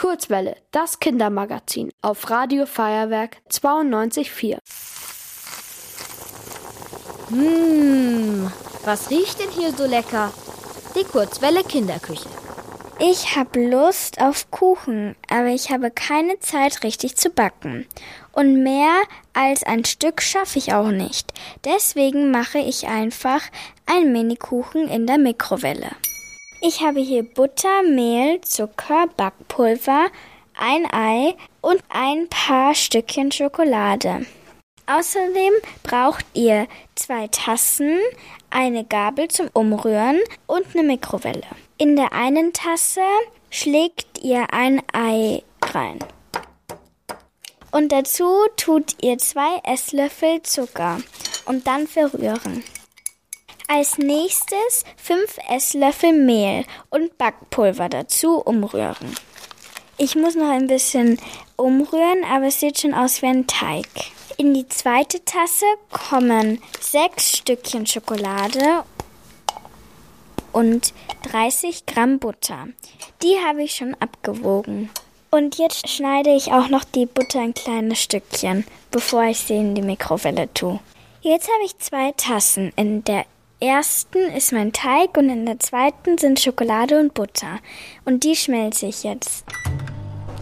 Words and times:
Kurzwelle, 0.00 0.56
das 0.70 0.98
Kindermagazin 0.98 1.92
auf 2.00 2.30
Radio 2.30 2.64
Feuerwerk 2.64 3.36
92.4. 3.50 4.56
Mmh, 7.28 8.50
was 8.86 9.10
riecht 9.10 9.38
denn 9.40 9.50
hier 9.50 9.72
so 9.72 9.84
lecker? 9.84 10.32
Die 10.98 11.04
Kurzwelle 11.04 11.62
Kinderküche. 11.64 12.30
Ich 12.98 13.36
habe 13.36 13.62
Lust 13.68 14.22
auf 14.22 14.50
Kuchen, 14.50 15.16
aber 15.28 15.48
ich 15.48 15.70
habe 15.70 15.90
keine 15.90 16.38
Zeit 16.38 16.82
richtig 16.82 17.18
zu 17.18 17.28
backen. 17.28 17.86
Und 18.32 18.62
mehr 18.62 19.02
als 19.34 19.64
ein 19.64 19.84
Stück 19.84 20.22
schaffe 20.22 20.58
ich 20.58 20.72
auch 20.72 20.92
nicht. 20.92 21.34
Deswegen 21.66 22.30
mache 22.30 22.58
ich 22.58 22.88
einfach 22.88 23.42
einen 23.84 24.12
Minikuchen 24.12 24.88
in 24.88 25.06
der 25.06 25.18
Mikrowelle. 25.18 25.90
Ich 26.62 26.82
habe 26.82 27.00
hier 27.00 27.22
Butter, 27.22 27.82
Mehl, 27.82 28.38
Zucker, 28.42 29.06
Backpulver, 29.16 30.08
ein 30.54 30.86
Ei 30.92 31.34
und 31.62 31.82
ein 31.88 32.28
paar 32.28 32.74
Stückchen 32.74 33.32
Schokolade. 33.32 34.26
Außerdem 34.86 35.54
braucht 35.82 36.26
ihr 36.34 36.68
zwei 36.96 37.28
Tassen, 37.28 37.98
eine 38.50 38.84
Gabel 38.84 39.28
zum 39.28 39.48
Umrühren 39.54 40.20
und 40.46 40.66
eine 40.74 40.82
Mikrowelle. 40.82 41.46
In 41.78 41.96
der 41.96 42.12
einen 42.12 42.52
Tasse 42.52 43.00
schlägt 43.48 44.22
ihr 44.22 44.52
ein 44.52 44.82
Ei 44.92 45.42
rein. 45.62 45.98
Und 47.70 47.90
dazu 47.90 48.28
tut 48.58 49.02
ihr 49.02 49.16
zwei 49.16 49.60
Esslöffel 49.64 50.42
Zucker 50.42 50.98
und 51.46 51.66
dann 51.66 51.86
verrühren. 51.86 52.62
Als 53.72 53.98
nächstes 53.98 54.84
fünf 54.96 55.38
Esslöffel 55.48 56.12
Mehl 56.12 56.64
und 56.88 57.16
Backpulver 57.18 57.88
dazu 57.88 58.40
umrühren. 58.40 59.14
Ich 59.96 60.16
muss 60.16 60.34
noch 60.34 60.48
ein 60.48 60.66
bisschen 60.66 61.20
umrühren, 61.54 62.24
aber 62.28 62.46
es 62.46 62.58
sieht 62.58 62.80
schon 62.80 62.94
aus 62.94 63.22
wie 63.22 63.26
ein 63.26 63.46
Teig. 63.46 63.86
In 64.38 64.54
die 64.54 64.66
zweite 64.66 65.24
Tasse 65.24 65.66
kommen 65.92 66.60
sechs 66.80 67.36
Stückchen 67.36 67.86
Schokolade 67.86 68.82
und 70.50 70.92
30 71.30 71.86
Gramm 71.86 72.18
Butter. 72.18 72.66
Die 73.22 73.36
habe 73.46 73.62
ich 73.62 73.76
schon 73.76 73.94
abgewogen. 74.00 74.90
Und 75.30 75.58
jetzt 75.58 75.88
schneide 75.88 76.30
ich 76.30 76.50
auch 76.50 76.70
noch 76.70 76.82
die 76.82 77.06
Butter 77.06 77.40
in 77.40 77.54
kleine 77.54 77.94
Stückchen, 77.94 78.66
bevor 78.90 79.22
ich 79.26 79.38
sie 79.38 79.58
in 79.58 79.76
die 79.76 79.82
Mikrowelle 79.82 80.52
tue. 80.54 80.80
Jetzt 81.22 81.48
habe 81.48 81.64
ich 81.64 81.78
zwei 81.78 82.10
Tassen. 82.16 82.72
In 82.74 83.04
der 83.04 83.26
ersten 83.60 84.18
ist 84.36 84.52
mein 84.52 84.72
Teig 84.72 85.16
und 85.16 85.28
in 85.28 85.46
der 85.46 85.58
zweiten 85.58 86.18
sind 86.18 86.40
Schokolade 86.40 86.98
und 86.98 87.14
Butter. 87.14 87.58
Und 88.04 88.24
die 88.24 88.34
schmelze 88.34 88.86
ich 88.86 89.02
jetzt. 89.02 89.44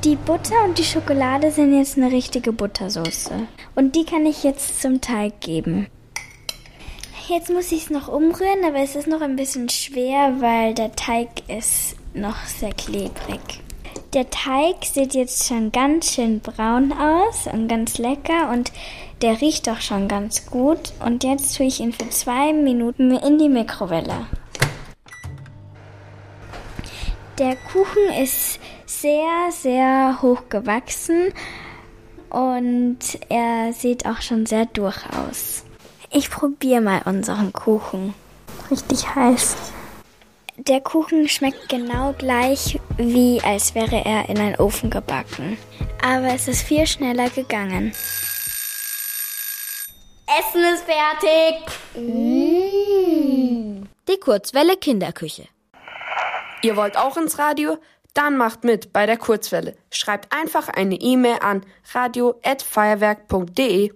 Die 0.04 0.16
Butter 0.16 0.64
und 0.64 0.78
die 0.78 0.84
Schokolade 0.84 1.50
sind 1.50 1.76
jetzt 1.76 1.96
eine 1.96 2.12
richtige 2.12 2.52
Buttersoße. 2.52 3.46
Und 3.74 3.96
die 3.96 4.04
kann 4.04 4.26
ich 4.26 4.44
jetzt 4.44 4.80
zum 4.80 5.00
Teig 5.00 5.40
geben. 5.40 5.88
Jetzt 7.28 7.50
muss 7.50 7.72
ich 7.72 7.84
es 7.84 7.90
noch 7.90 8.08
umrühren, 8.08 8.64
aber 8.64 8.78
es 8.78 8.96
ist 8.96 9.06
noch 9.06 9.20
ein 9.20 9.36
bisschen 9.36 9.68
schwer, 9.68 10.36
weil 10.38 10.72
der 10.74 10.92
Teig 10.92 11.28
ist 11.48 11.96
noch 12.14 12.46
sehr 12.46 12.72
klebrig. 12.72 13.40
Der 14.14 14.30
Teig 14.30 14.86
sieht 14.86 15.12
jetzt 15.12 15.46
schon 15.46 15.70
ganz 15.70 16.14
schön 16.14 16.40
braun 16.40 16.94
aus 16.94 17.46
und 17.46 17.68
ganz 17.68 17.98
lecker 17.98 18.50
und 18.50 18.72
der 19.20 19.38
riecht 19.42 19.68
auch 19.68 19.82
schon 19.82 20.08
ganz 20.08 20.46
gut. 20.46 20.92
Und 21.04 21.24
jetzt 21.24 21.56
tue 21.56 21.66
ich 21.66 21.80
ihn 21.80 21.92
für 21.92 22.08
zwei 22.08 22.54
Minuten 22.54 23.10
in 23.10 23.38
die 23.38 23.50
Mikrowelle. 23.50 24.26
Der 27.38 27.56
Kuchen 27.70 28.22
ist 28.22 28.58
sehr, 28.86 29.50
sehr 29.50 30.22
hoch 30.22 30.48
gewachsen 30.48 31.34
und 32.30 32.98
er 33.28 33.74
sieht 33.74 34.06
auch 34.06 34.22
schon 34.22 34.46
sehr 34.46 34.64
durch 34.64 35.04
aus. 35.10 35.64
Ich 36.10 36.30
probiere 36.30 36.80
mal 36.80 37.02
unseren 37.04 37.52
Kuchen. 37.52 38.14
Richtig 38.70 39.14
heiß. 39.14 39.54
Der 40.60 40.80
Kuchen 40.80 41.28
schmeckt 41.28 41.68
genau 41.68 42.14
gleich, 42.18 42.80
wie 42.96 43.40
als 43.44 43.76
wäre 43.76 44.04
er 44.04 44.28
in 44.28 44.38
einen 44.38 44.56
Ofen 44.56 44.90
gebacken. 44.90 45.56
Aber 46.04 46.34
es 46.34 46.48
ist 46.48 46.62
viel 46.62 46.84
schneller 46.84 47.30
gegangen. 47.30 47.92
Essen 50.26 50.64
ist 50.74 50.82
fertig. 50.82 51.60
Mm. 51.94 53.84
Die 54.08 54.18
Kurzwelle 54.20 54.76
Kinderküche. 54.76 55.46
Ihr 56.62 56.76
wollt 56.76 56.98
auch 56.98 57.16
ins 57.16 57.38
Radio? 57.38 57.78
Dann 58.14 58.36
macht 58.36 58.64
mit 58.64 58.92
bei 58.92 59.06
der 59.06 59.16
Kurzwelle. 59.16 59.76
Schreibt 59.92 60.34
einfach 60.34 60.68
eine 60.68 60.96
E-Mail 60.96 61.38
an 61.40 61.64
radio@feuerwerk.de. 61.94 63.92